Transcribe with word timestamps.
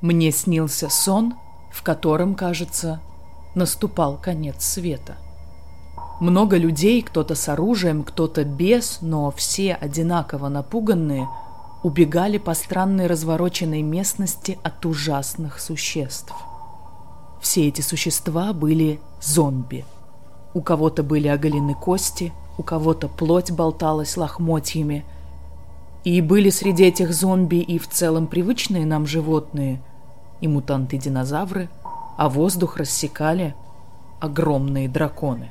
Мне 0.00 0.32
снился 0.32 0.88
сон, 0.88 1.34
в 1.70 1.82
котором, 1.82 2.34
кажется, 2.34 3.00
наступал 3.54 4.16
конец 4.16 4.64
света. 4.64 5.16
Много 6.20 6.56
людей, 6.56 7.02
кто-то 7.02 7.34
с 7.34 7.48
оружием, 7.48 8.02
кто-то 8.02 8.44
без, 8.44 8.98
но 9.00 9.30
все 9.30 9.74
одинаково 9.74 10.48
напуганные, 10.48 11.28
убегали 11.82 12.38
по 12.38 12.54
странной 12.54 13.06
развороченной 13.06 13.82
местности 13.82 14.58
от 14.62 14.84
ужасных 14.84 15.60
существ. 15.60 16.34
Все 17.40 17.68
эти 17.68 17.80
существа 17.80 18.52
были 18.52 19.00
зомби. 19.22 19.84
У 20.52 20.60
кого-то 20.60 21.02
были 21.02 21.28
оголены 21.28 21.74
кости, 21.74 22.32
у 22.58 22.62
кого-то 22.62 23.08
плоть 23.08 23.50
болталась 23.50 24.16
лохмотьями. 24.16 25.04
И 26.04 26.20
были 26.20 26.50
среди 26.50 26.84
этих 26.84 27.14
зомби 27.14 27.56
и 27.56 27.78
в 27.78 27.88
целом 27.88 28.26
привычные 28.26 28.84
нам 28.84 29.06
животные, 29.06 29.82
и 30.40 30.48
мутанты-динозавры, 30.48 31.68
а 32.16 32.28
воздух 32.28 32.76
рассекали 32.76 33.54
огромные 34.20 34.88
драконы. 34.88 35.50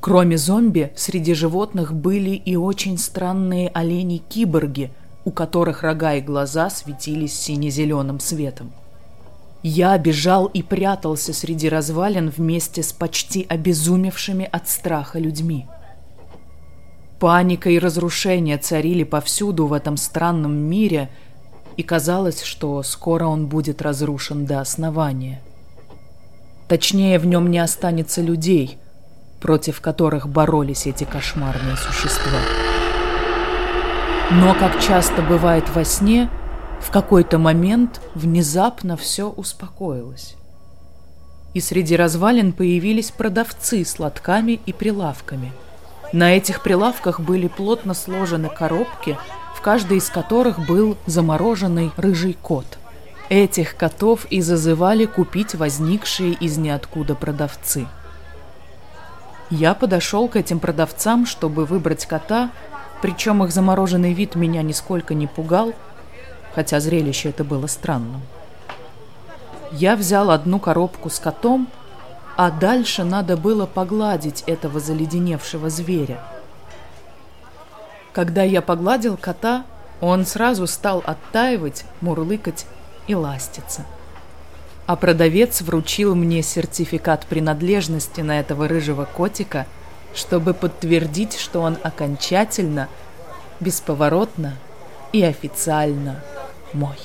Кроме 0.00 0.38
зомби, 0.38 0.92
среди 0.96 1.34
животных 1.34 1.92
были 1.92 2.30
и 2.30 2.56
очень 2.56 2.96
странные 2.96 3.68
олени-киборги, 3.68 4.92
у 5.24 5.30
которых 5.32 5.82
рога 5.82 6.14
и 6.14 6.20
глаза 6.20 6.70
светились 6.70 7.38
сине-зеленым 7.38 8.20
светом. 8.20 8.72
Я 9.62 9.98
бежал 9.98 10.46
и 10.46 10.62
прятался 10.62 11.32
среди 11.32 11.68
развалин 11.68 12.30
вместе 12.30 12.84
с 12.84 12.92
почти 12.92 13.44
обезумевшими 13.48 14.48
от 14.50 14.68
страха 14.68 15.18
людьми. 15.18 15.66
Паника 17.18 17.70
и 17.70 17.78
разрушение 17.80 18.58
царили 18.58 19.02
повсюду 19.02 19.66
в 19.66 19.72
этом 19.72 19.96
странном 19.96 20.54
мире, 20.54 21.10
и 21.76 21.82
казалось, 21.82 22.42
что 22.42 22.82
скоро 22.82 23.26
он 23.26 23.46
будет 23.46 23.82
разрушен 23.82 24.46
до 24.46 24.60
основания. 24.60 25.42
Точнее, 26.68 27.18
в 27.18 27.26
нем 27.26 27.50
не 27.50 27.58
останется 27.58 28.22
людей, 28.22 28.78
против 29.40 29.80
которых 29.80 30.28
боролись 30.28 30.86
эти 30.86 31.04
кошмарные 31.04 31.76
существа. 31.76 32.38
Но, 34.32 34.54
как 34.54 34.80
часто 34.80 35.22
бывает 35.22 35.64
во 35.74 35.84
сне, 35.84 36.28
в 36.80 36.90
какой-то 36.90 37.38
момент 37.38 38.00
внезапно 38.14 38.96
все 38.96 39.28
успокоилось. 39.28 40.34
И 41.54 41.60
среди 41.60 41.96
развалин 41.96 42.52
появились 42.52 43.10
продавцы 43.10 43.84
с 43.84 43.98
лотками 43.98 44.60
и 44.66 44.72
прилавками. 44.72 45.52
На 46.12 46.36
этих 46.36 46.62
прилавках 46.62 47.20
были 47.20 47.46
плотно 47.48 47.94
сложены 47.94 48.48
коробки, 48.48 49.16
каждой 49.66 49.98
из 49.98 50.08
которых 50.08 50.64
был 50.64 50.96
замороженный 51.06 51.90
рыжий 51.96 52.38
кот. 52.40 52.78
Этих 53.28 53.76
котов 53.76 54.24
и 54.30 54.40
зазывали 54.40 55.04
купить 55.06 55.56
возникшие 55.56 56.34
из 56.34 56.56
ниоткуда 56.56 57.16
продавцы. 57.16 57.86
Я 59.50 59.74
подошел 59.74 60.28
к 60.28 60.36
этим 60.36 60.60
продавцам, 60.60 61.26
чтобы 61.26 61.66
выбрать 61.66 62.06
кота, 62.06 62.50
причем 63.02 63.44
их 63.44 63.50
замороженный 63.50 64.12
вид 64.12 64.36
меня 64.36 64.62
нисколько 64.62 65.14
не 65.14 65.26
пугал– 65.26 65.74
хотя 66.56 66.80
зрелище 66.80 67.28
это 67.28 67.44
было 67.44 67.66
странным. 67.66 68.22
Я 69.72 69.94
взял 69.96 70.30
одну 70.30 70.58
коробку 70.58 71.10
с 71.10 71.18
котом, 71.18 71.68
а 72.36 72.50
дальше 72.50 73.04
надо 73.04 73.36
было 73.36 73.66
погладить 73.66 74.42
этого 74.46 74.80
заледеневшего 74.80 75.68
зверя. 75.68 76.18
Когда 78.16 78.42
я 78.42 78.62
погладил 78.62 79.18
кота, 79.18 79.66
он 80.00 80.24
сразу 80.24 80.66
стал 80.66 81.02
оттаивать, 81.04 81.84
мурлыкать 82.00 82.64
и 83.08 83.14
ластиться. 83.14 83.84
А 84.86 84.96
продавец 84.96 85.60
вручил 85.60 86.14
мне 86.14 86.42
сертификат 86.42 87.26
принадлежности 87.26 88.22
на 88.22 88.40
этого 88.40 88.68
рыжего 88.68 89.04
котика, 89.04 89.66
чтобы 90.14 90.54
подтвердить, 90.54 91.36
что 91.36 91.60
он 91.60 91.76
окончательно, 91.82 92.88
бесповоротно 93.60 94.54
и 95.12 95.22
официально 95.22 96.24
мой. 96.72 96.96